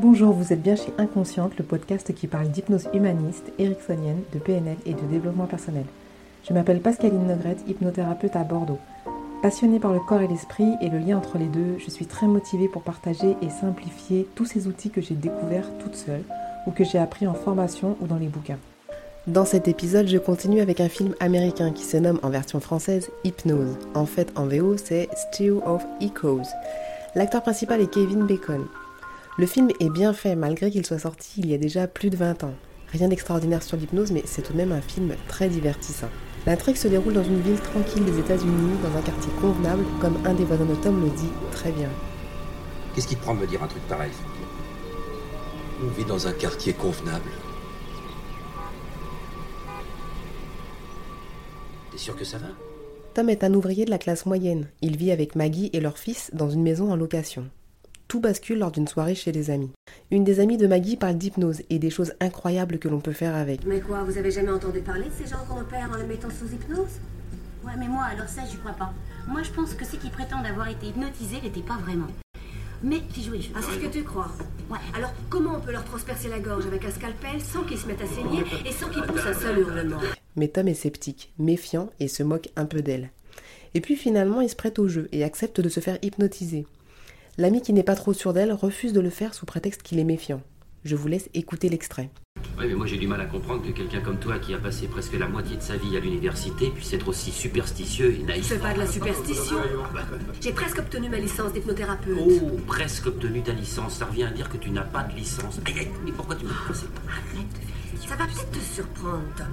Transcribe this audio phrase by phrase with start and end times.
[0.00, 4.76] Bonjour, vous êtes bien chez Inconsciente, le podcast qui parle d'hypnose humaniste, ericksonienne, de PNL
[4.86, 5.86] et de développement personnel.
[6.48, 8.78] Je m'appelle Pascaline Nogrette, hypnothérapeute à Bordeaux.
[9.42, 12.28] Passionnée par le corps et l'esprit et le lien entre les deux, je suis très
[12.28, 16.22] motivée pour partager et simplifier tous ces outils que j'ai découverts toute seule
[16.68, 18.58] ou que j'ai appris en formation ou dans les bouquins.
[19.26, 23.10] Dans cet épisode, je continue avec un film américain qui se nomme en version française
[23.24, 23.76] Hypnose.
[23.94, 26.46] En fait, en VO, c'est Stew of Echoes.
[27.16, 28.64] L'acteur principal est Kevin Bacon.
[29.38, 32.16] Le film est bien fait malgré qu'il soit sorti il y a déjà plus de
[32.16, 32.54] 20 ans.
[32.88, 36.08] Rien d'extraordinaire sur l'hypnose, mais c'est tout de même un film très divertissant.
[36.44, 40.34] L'intrigue se déroule dans une ville tranquille des États-Unis, dans un quartier convenable, comme un
[40.34, 41.88] des voisins de Tom le dit très bien.
[42.94, 44.10] Qu'est-ce qui te prend de me dire un truc pareil,
[45.84, 47.30] On vit dans un quartier convenable.
[51.92, 52.48] T'es sûr que ça va?
[53.14, 54.66] Tom est un ouvrier de la classe moyenne.
[54.82, 57.48] Il vit avec Maggie et leur fils dans une maison en location.
[58.08, 59.70] Tout bascule lors d'une soirée chez des amis.
[60.10, 63.34] Une des amies de Maggie parle d'hypnose et des choses incroyables que l'on peut faire
[63.34, 63.66] avec.
[63.66, 66.30] Mais quoi, vous avez jamais entendu parler de ces gens qu'on opère en les mettant
[66.30, 67.00] sous hypnose?
[67.66, 68.94] Ouais, mais moi, alors ça, j'y crois pas.
[69.26, 72.06] Moi, je pense que ceux qui prétendent avoir été hypnotisés n'étaient pas vraiment.
[72.82, 74.32] Mais figurez Ah, c'est ce que tu crois
[74.70, 74.78] Ouais.
[74.96, 78.00] Alors, comment on peut leur transpercer la gorge avec un scalpel sans qu'ils se mettent
[78.00, 79.98] à saigner et sans qu'ils poussent un seul hurlement?
[80.34, 83.10] Mais Tom est sceptique, méfiant et se moque un peu d'elle.
[83.74, 86.66] Et puis finalement, il se prête au jeu et accepte de se faire hypnotiser.
[87.40, 90.04] L'ami qui n'est pas trop sûr d'elle refuse de le faire sous prétexte qu'il est
[90.04, 90.42] méfiant.
[90.84, 92.10] Je vous laisse écouter l'extrait.
[92.58, 94.88] Oui, mais moi j'ai du mal à comprendre que quelqu'un comme toi, qui a passé
[94.88, 98.44] presque la moitié de sa vie à l'université, puisse être aussi superstitieux et naïf.
[98.44, 99.54] C'est pas de la superstition.
[100.40, 102.18] J'ai presque obtenu ma licence d'hypnothérapeute.
[102.20, 105.60] Oh, presque obtenu ta licence, ça revient à dire que tu n'as pas de licence.
[105.64, 106.86] Aïe, aïe, mais pourquoi tu me dis ça
[108.08, 109.46] Ça va peut-être te surprendre, Tom.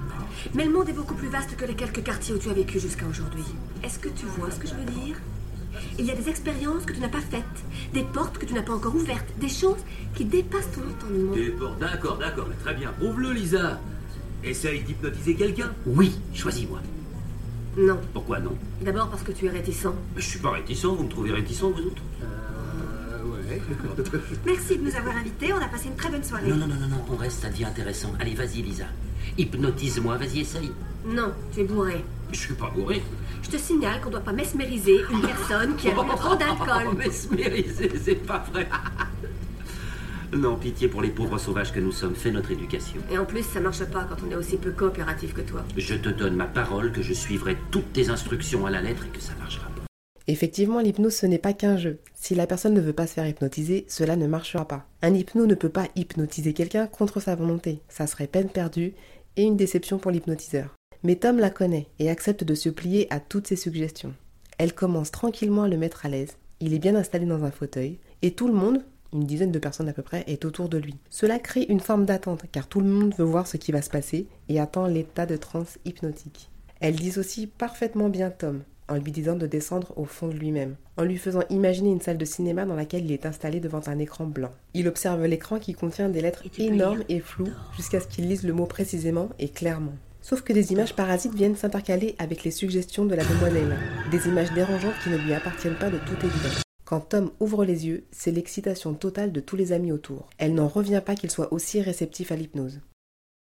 [0.54, 2.80] Mais le monde est beaucoup plus vaste que les quelques quartiers où tu as vécu
[2.80, 3.44] jusqu'à aujourd'hui.
[3.84, 5.16] Est-ce que tu vois ce que je veux dire?
[5.98, 7.44] Il y a des expériences que tu n'as pas faites,
[7.92, 9.82] des portes que tu n'as pas encore ouvertes, des choses
[10.14, 11.34] qui dépassent ton entendement.
[11.34, 12.92] Des portes, d'accord, d'accord, mais très bien.
[12.98, 13.80] Prouve-le, Lisa.
[14.44, 16.80] Essaye d'hypnotiser quelqu'un Oui, choisis-moi.
[17.76, 17.98] Non.
[18.12, 18.56] Pourquoi non?
[18.80, 19.88] D'abord parce que tu es réticent.
[20.14, 22.02] Mais Je suis pas réticent, vous me trouvez réticent, vous autres?
[24.46, 25.52] Merci de nous avoir invités.
[25.52, 26.48] On a passé une très bonne soirée.
[26.48, 28.12] Non, non, non, non, non, on reste à dire intéressant.
[28.18, 28.86] Allez, vas-y, Lisa.
[29.38, 30.72] Hypnotise-moi, vas-y, essaye.
[31.06, 32.04] Non, tu es bourré.
[32.32, 33.02] Je suis pas bourré.
[33.42, 36.36] Je te signale qu'on ne doit pas mesmériser une personne qui a bu trop Oh,
[36.36, 36.96] d'alcool.
[36.96, 38.68] mesmérisé, c'est pas vrai.
[40.36, 42.14] non, pitié pour les pauvres sauvages que nous sommes.
[42.16, 43.00] Fais notre éducation.
[43.10, 45.64] Et en plus, ça marche pas quand on est aussi peu coopératif que toi.
[45.76, 49.16] Je te donne ma parole que je suivrai toutes tes instructions à la lettre et
[49.16, 49.72] que ça marchera pas.
[50.26, 52.00] Effectivement, l'hypnose ce n'est pas qu'un jeu.
[52.14, 54.84] Si la personne ne veut pas se faire hypnotiser, cela ne marchera pas.
[55.02, 57.80] Un hypno ne peut pas hypnotiser quelqu'un contre sa volonté.
[57.88, 58.94] Ça serait peine perdue
[59.36, 60.74] et une déception pour l'hypnotiseur.
[61.02, 64.14] Mais Tom la connaît et accepte de se plier à toutes ses suggestions.
[64.58, 66.36] Elle commence tranquillement à le mettre à l'aise.
[66.60, 69.88] Il est bien installé dans un fauteuil et tout le monde, une dizaine de personnes
[69.88, 70.96] à peu près, est autour de lui.
[71.10, 73.90] Cela crée une forme d'attente car tout le monde veut voir ce qui va se
[73.90, 76.50] passer et attend l'état de transe hypnotique.
[76.80, 81.02] Elle dissocie parfaitement bien Tom en lui disant de descendre au fond de lui-même, en
[81.02, 84.26] lui faisant imaginer une salle de cinéma dans laquelle il est installé devant un écran
[84.26, 84.52] blanc.
[84.74, 88.52] Il observe l'écran qui contient des lettres énormes et floues jusqu'à ce qu'il lise le
[88.52, 89.94] mot précisément et clairement.
[90.28, 93.78] Sauf que des images parasites viennent s'intercaler avec les suggestions de la demoiselle,
[94.10, 96.62] des images dérangeantes qui ne lui appartiennent pas de toute évidence.
[96.84, 100.28] Quand Tom ouvre les yeux, c'est l'excitation totale de tous les amis autour.
[100.38, 102.80] Elle n'en revient pas qu'il soit aussi réceptif à l'hypnose.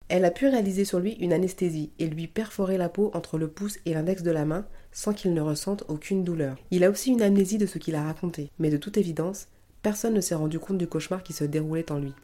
[0.09, 3.49] Elle a pu réaliser sur lui une anesthésie et lui perforer la peau entre le
[3.49, 6.57] pouce et l'index de la main sans qu'il ne ressente aucune douleur.
[6.71, 9.47] Il a aussi une amnésie de ce qu'il a raconté, mais de toute évidence,
[9.83, 12.15] personne ne s'est rendu compte du cauchemar qui se déroulait en lui.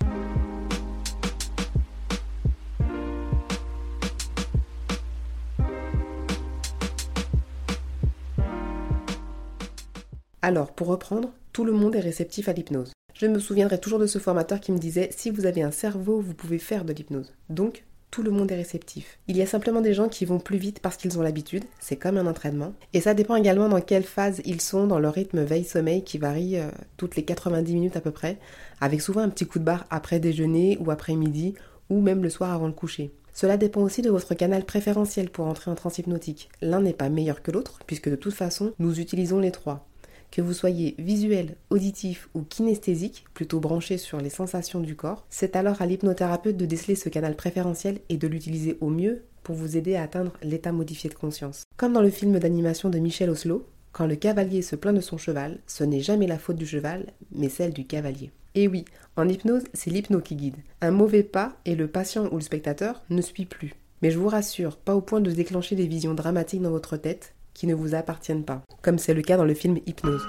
[10.49, 12.91] Alors, pour reprendre, tout le monde est réceptif à l'hypnose.
[13.13, 16.21] Je me souviendrai toujours de ce formateur qui me disait si vous avez un cerveau,
[16.21, 17.35] vous pouvez faire de l'hypnose.
[17.51, 19.19] Donc, tout le monde est réceptif.
[19.27, 21.97] Il y a simplement des gens qui vont plus vite parce qu'ils ont l'habitude, c'est
[21.97, 22.73] comme un entraînement.
[22.93, 26.57] Et ça dépend également dans quelle phase ils sont dans leur rythme veille-sommeil qui varie
[26.57, 28.39] euh, toutes les 90 minutes à peu près,
[28.81, 31.53] avec souvent un petit coup de barre après déjeuner ou après midi
[31.91, 33.11] ou même le soir avant le coucher.
[33.33, 36.49] Cela dépend aussi de votre canal préférentiel pour entrer en transe hypnotique.
[36.63, 39.88] L'un n'est pas meilleur que l'autre, puisque de toute façon, nous utilisons les trois.
[40.31, 45.55] Que vous soyez visuel, auditif ou kinesthésique, plutôt branché sur les sensations du corps, c'est
[45.55, 49.75] alors à l'hypnothérapeute de déceler ce canal préférentiel et de l'utiliser au mieux pour vous
[49.75, 51.63] aider à atteindre l'état modifié de conscience.
[51.77, 55.17] Comme dans le film d'animation de Michel Oslo, quand le cavalier se plaint de son
[55.17, 58.31] cheval, ce n'est jamais la faute du cheval, mais celle du cavalier.
[58.53, 58.85] Et oui,
[59.15, 60.57] en hypnose, c'est l'hypno qui guide.
[60.81, 63.73] Un mauvais pas et le patient ou le spectateur ne suit plus.
[64.01, 67.33] Mais je vous rassure, pas au point de déclencher des visions dramatiques dans votre tête
[67.59, 70.25] qui ne vous appartiennent pas, comme c'est le cas dans le film Hypnose.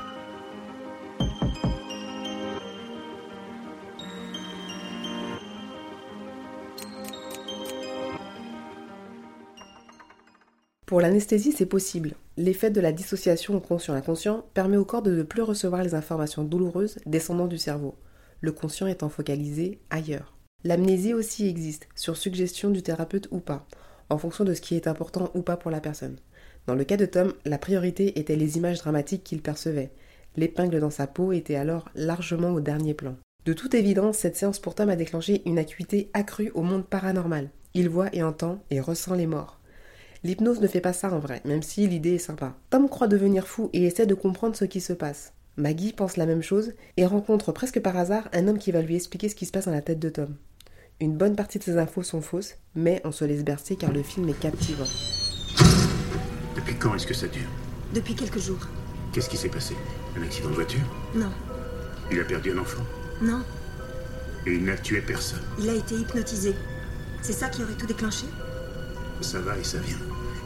[10.87, 12.15] Pour l'anesthésie, c'est possible.
[12.37, 16.43] L'effet de la dissociation au conscient-inconscient permet au corps de ne plus recevoir les informations
[16.43, 17.95] douloureuses descendant du cerveau,
[18.41, 20.37] le conscient étant focalisé ailleurs.
[20.65, 23.69] L'amnésie aussi existe, sur suggestion du thérapeute ou pas,
[24.09, 26.17] en fonction de ce qui est important ou pas pour la personne.
[26.71, 29.91] Dans le cas de Tom, la priorité était les images dramatiques qu'il percevait.
[30.37, 33.17] L'épingle dans sa peau était alors largement au dernier plan.
[33.45, 37.51] De toute évidence, cette séance pour Tom a déclenché une acuité accrue au monde paranormal.
[37.75, 39.59] Il voit et entend et ressent les morts.
[40.23, 42.55] L'hypnose ne fait pas ça en vrai, même si l'idée est sympa.
[42.71, 45.33] Tom croit devenir fou et essaie de comprendre ce qui se passe.
[45.57, 48.95] Maggie pense la même chose et rencontre presque par hasard un homme qui va lui
[48.95, 50.37] expliquer ce qui se passe dans la tête de Tom.
[51.01, 54.05] Une bonne partie de ces infos sont fausses, mais on se laisse bercer car le
[54.05, 54.87] film est captivant.
[56.81, 57.49] Quand est-ce que ça dure
[57.95, 58.67] Depuis quelques jours.
[59.13, 59.77] Qu'est-ce qui s'est passé
[60.19, 60.81] Un accident de voiture
[61.15, 61.31] Non,
[62.11, 62.83] Il a perdu un enfant
[63.23, 63.43] non,
[64.47, 65.43] Et il n'a tué personne.
[65.59, 66.55] il a été hypnotisé.
[67.21, 68.25] C'est ça qui aurait tout déclenché
[69.21, 69.99] Ça va et ça vient.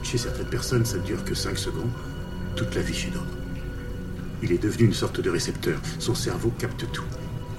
[0.03, 1.91] Chez certaines personnes, ça ne dure que 5 secondes.
[2.57, 3.25] Toute la vie chez d'autres.
[4.43, 5.79] Il est devenu une sorte de récepteur.
[6.01, 7.05] Son cerveau capte tout.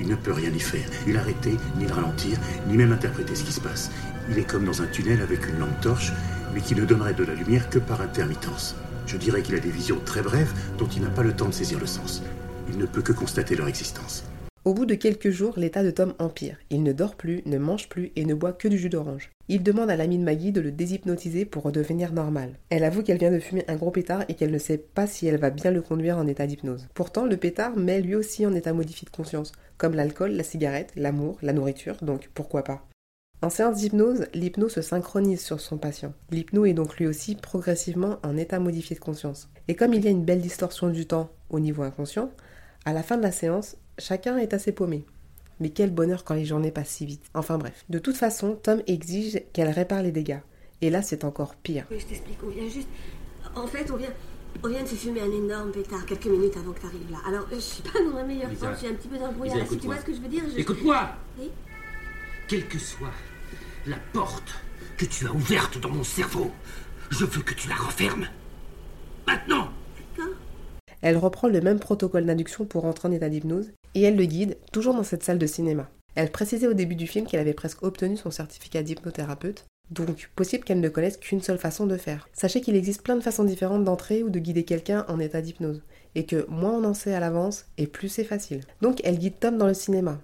[0.02, 2.38] Il ne peut rien y faire, ni l'arrêter, ni le ralentir,
[2.68, 3.90] ni même interpréter ce qui se passe.
[4.30, 6.12] Il est comme dans un tunnel avec une lampe torche,
[6.54, 8.76] mais qui ne donnerait de la lumière que par intermittence.
[9.08, 11.54] Je dirais qu'il a des visions très brèves dont il n'a pas le temps de
[11.54, 12.24] saisir le sens.
[12.70, 14.24] Il ne peut que constater leur existence.
[14.66, 16.58] Au bout de quelques jours, l'état de Tom empire.
[16.72, 19.30] Il ne dort plus, ne mange plus et ne boit que du jus d'orange.
[19.48, 22.58] Il demande à l'amie de Maggie de le déshypnotiser pour redevenir normal.
[22.72, 25.28] Elle avoue qu'elle vient de fumer un gros pétard et qu'elle ne sait pas si
[25.28, 26.88] elle va bien le conduire en état d'hypnose.
[26.96, 30.94] Pourtant, le pétard met lui aussi en état modifié de conscience, comme l'alcool, la cigarette,
[30.96, 32.88] l'amour, la nourriture, donc pourquoi pas.
[33.46, 36.16] En séance d'hypnose, l'hypno se synchronise sur son patient.
[36.32, 39.50] L'hypno est donc lui aussi progressivement en état modifié de conscience.
[39.68, 42.32] Et comme il y a une belle distorsion du temps au niveau inconscient,
[42.86, 45.06] à la fin de la séance, chacun est assez paumé.
[45.60, 47.22] Mais quel bonheur quand les journées passent si vite.
[47.36, 47.86] Enfin bref.
[47.88, 50.40] De toute façon, Tom exige qu'elle répare les dégâts.
[50.82, 51.86] Et là, c'est encore pire.
[51.92, 52.40] Oui, je t'explique.
[52.44, 52.90] On vient juste.
[53.56, 54.10] En fait, on vient.
[54.64, 57.20] On vient de se fumer un énorme pétard quelques minutes avant que tu arrives là.
[57.28, 59.34] Alors, je suis pas dans la meilleure forme, je suis un petit peu dans le
[59.34, 59.58] brouillard.
[59.58, 60.02] Lisa, Si tu vois écoute-moi.
[60.02, 60.60] ce que je veux dire, je.
[60.60, 61.10] Écoute-moi
[61.40, 61.52] Oui
[62.48, 63.14] Quelle que soit
[63.88, 64.56] la porte
[64.98, 66.52] que tu as ouverte dans mon cerveau,
[67.12, 68.28] je veux que tu la refermes.
[69.28, 69.70] Maintenant.
[71.02, 74.58] Elle reprend le même protocole d'induction pour rentrer en état d'hypnose et elle le guide,
[74.72, 75.90] toujours dans cette salle de cinéma.
[76.16, 80.64] Elle précisait au début du film qu'elle avait presque obtenu son certificat d'hypnothérapeute, donc possible
[80.64, 82.28] qu'elle ne connaisse qu'une seule façon de faire.
[82.34, 85.84] Sachez qu'il existe plein de façons différentes d'entrer ou de guider quelqu'un en état d'hypnose,
[86.16, 88.62] et que moins on en sait à l'avance, et plus c'est facile.
[88.82, 90.20] Donc elle guide Tom dans le cinéma.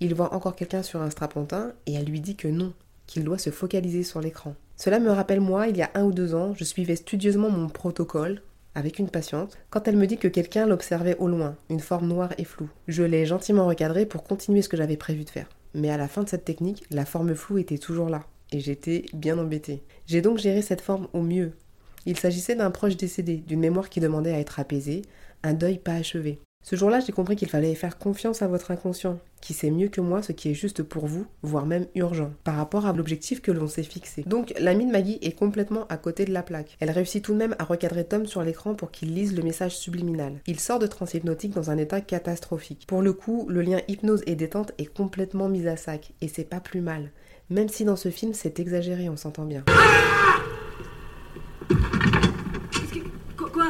[0.00, 2.72] Il voit encore quelqu'un sur un strapontin et elle lui dit que non,
[3.12, 4.54] qu'il doit se focaliser sur l'écran.
[4.76, 7.68] Cela me rappelle moi, il y a un ou deux ans, je suivais studieusement mon
[7.68, 8.40] protocole
[8.74, 12.32] avec une patiente quand elle me dit que quelqu'un l'observait au loin, une forme noire
[12.38, 12.70] et floue.
[12.88, 15.50] Je l'ai gentiment recadré pour continuer ce que j'avais prévu de faire.
[15.74, 19.04] Mais à la fin de cette technique, la forme floue était toujours là, et j'étais
[19.12, 19.82] bien embêtée.
[20.06, 21.52] J'ai donc géré cette forme au mieux.
[22.06, 25.02] Il s'agissait d'un proche décédé, d'une mémoire qui demandait à être apaisée,
[25.42, 26.38] un deuil pas achevé.
[26.64, 30.00] Ce jour-là, j'ai compris qu'il fallait faire confiance à votre inconscient, qui sait mieux que
[30.00, 33.50] moi ce qui est juste pour vous, voire même urgent, par rapport à l'objectif que
[33.50, 34.22] l'on s'est fixé.
[34.26, 36.76] Donc, l'amie de Maggie est complètement à côté de la plaque.
[36.78, 39.76] Elle réussit tout de même à recadrer Tom sur l'écran pour qu'il lise le message
[39.76, 40.34] subliminal.
[40.46, 42.84] Il sort de transe hypnotique dans un état catastrophique.
[42.86, 46.44] Pour le coup, le lien hypnose et détente est complètement mis à sac, et c'est
[46.44, 47.10] pas plus mal.
[47.50, 49.72] Même si dans ce film c'est exagéré, on s'entend bien que.
[53.36, 53.66] Quoi, quoi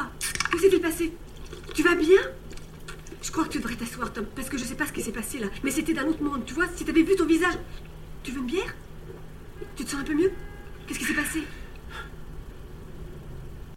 [0.52, 1.12] Que s'est-il passé
[1.74, 2.20] Tu vas bien
[3.21, 5.12] Je crois que tu devrais t'asseoir, Tom, parce que je sais pas ce qui s'est
[5.12, 5.46] passé là.
[5.64, 7.54] Mais c'était d'un autre monde, tu vois, si t'avais vu ton visage.
[8.22, 8.76] Tu veux une bière?
[9.74, 10.32] Tu te sens un peu mieux?
[10.86, 11.40] Qu'est-ce qui s'est passé?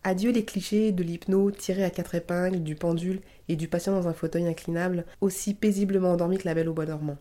[0.03, 4.07] Adieu les clichés de l'hypno tiré à quatre épingles, du pendule et du patient dans
[4.07, 7.17] un fauteuil inclinable, aussi paisiblement endormi que la belle au bois dormant.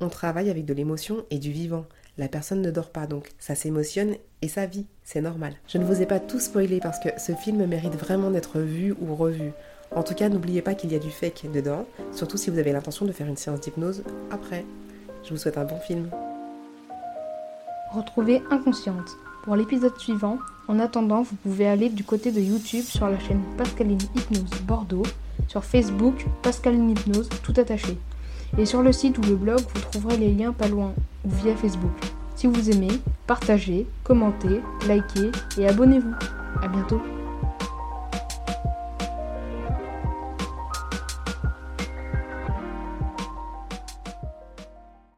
[0.00, 1.86] On travaille avec de l'émotion et du vivant.
[2.18, 5.54] La personne ne dort pas donc, ça s'émotionne et ça vit, c'est normal.
[5.68, 8.94] Je ne vous ai pas tout spoilé parce que ce film mérite vraiment d'être vu
[9.00, 9.52] ou revu.
[9.94, 12.72] En tout cas, n'oubliez pas qu'il y a du fake dedans, surtout si vous avez
[12.72, 14.64] l'intention de faire une séance d'hypnose après.
[15.24, 16.08] Je vous souhaite un bon film.
[17.92, 19.16] Retrouvez Inconsciente.
[19.44, 20.38] Pour l'épisode suivant,
[20.68, 25.04] en attendant, vous pouvez aller du côté de YouTube sur la chaîne Pascaline Hypnose Bordeaux,
[25.48, 27.96] sur Facebook Pascaline Hypnose tout attaché,
[28.58, 30.92] et sur le site ou le blog vous trouverez les liens pas loin
[31.24, 31.92] ou via Facebook.
[32.34, 36.14] Si vous aimez, partagez, commentez, likez et abonnez-vous.
[36.62, 37.00] À bientôt.